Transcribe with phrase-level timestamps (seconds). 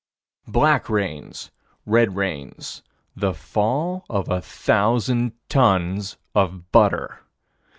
[0.47, 1.51] Black rains
[1.85, 2.81] red rains
[3.15, 7.19] the fall of a thousand tons of butter.